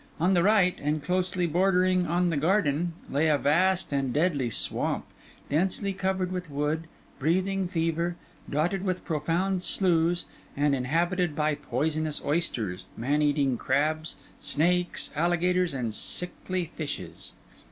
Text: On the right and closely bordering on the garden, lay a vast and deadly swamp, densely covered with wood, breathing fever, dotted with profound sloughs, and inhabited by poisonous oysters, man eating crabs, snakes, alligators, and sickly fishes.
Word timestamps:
On 0.19 0.33
the 0.33 0.41
right 0.41 0.75
and 0.81 1.03
closely 1.03 1.45
bordering 1.45 2.07
on 2.07 2.31
the 2.31 2.35
garden, 2.35 2.93
lay 3.07 3.27
a 3.27 3.37
vast 3.37 3.93
and 3.93 4.11
deadly 4.11 4.49
swamp, 4.49 5.05
densely 5.47 5.93
covered 5.93 6.31
with 6.31 6.49
wood, 6.49 6.85
breathing 7.19 7.67
fever, 7.67 8.15
dotted 8.49 8.83
with 8.83 9.05
profound 9.05 9.61
sloughs, 9.61 10.25
and 10.57 10.73
inhabited 10.73 11.35
by 11.35 11.53
poisonous 11.53 12.19
oysters, 12.25 12.87
man 12.97 13.21
eating 13.21 13.57
crabs, 13.59 14.15
snakes, 14.39 15.11
alligators, 15.15 15.71
and 15.71 15.93
sickly 15.93 16.71
fishes. 16.75 17.33